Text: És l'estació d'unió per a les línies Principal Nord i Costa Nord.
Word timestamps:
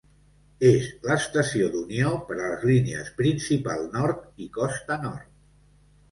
És 0.67 0.85
l'estació 1.09 1.67
d'unió 1.73 2.13
per 2.29 2.37
a 2.37 2.47
les 2.53 2.65
línies 2.69 3.11
Principal 3.19 3.83
Nord 3.97 4.23
i 4.45 4.47
Costa 4.57 4.97
Nord. 5.05 5.29